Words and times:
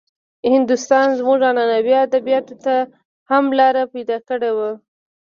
هندوستان 0.53 1.07
زموږ 1.19 1.39
عنعنوي 1.49 1.95
ادبياتو 2.05 2.55
ته 2.65 2.75
هم 3.31 3.43
لاره 3.59 3.83
پيدا 3.93 4.17
کړې 4.27 4.51
وه. 4.57 4.69